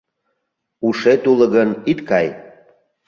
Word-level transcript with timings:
Ушет 0.87 1.21
уло 1.31 1.45
гын, 1.55 1.69
ит 1.91 1.99
кай. 2.09 2.27